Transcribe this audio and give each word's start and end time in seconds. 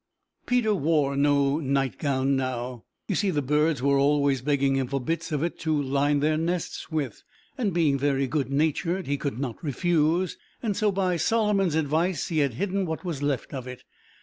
Peter 0.47 0.73
wore 0.73 1.15
no 1.15 1.59
night 1.59 1.99
gown 1.99 2.35
now. 2.35 2.83
You 3.07 3.13
see, 3.13 3.29
the 3.29 3.43
birds 3.43 3.83
were 3.83 3.99
always 3.99 4.41
begging 4.41 4.73
him 4.75 4.87
for 4.87 4.99
bits 4.99 5.31
of 5.31 5.43
it 5.43 5.59
to 5.59 5.79
line 5.79 6.21
their 6.21 6.37
nests 6.37 6.89
with, 6.89 7.21
and, 7.55 7.71
being 7.71 7.99
very 7.99 8.25
good 8.25 8.49
natured, 8.49 9.05
he 9.05 9.15
could 9.15 9.37
not 9.37 9.63
refuse, 9.63 10.39
so 10.73 10.91
by 10.91 11.17
Solomon's 11.17 11.75
advice 11.75 12.29
he 12.29 12.39
had 12.39 12.55
hidden 12.55 12.87
what 12.87 13.05
was 13.05 13.21
left 13.21 13.53
of 13.53 13.67
it. 13.67 13.83